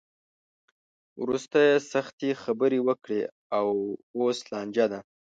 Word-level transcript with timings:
وروسته 1.21 1.57
یې 1.67 1.75
سختې 1.91 2.29
خبرې 2.43 2.79
وکړې؛ 2.87 3.21
اوس 4.21 4.39
لانجه 4.51 4.85
ده. 4.91 4.99